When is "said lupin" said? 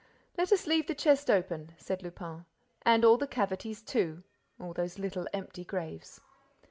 1.77-2.45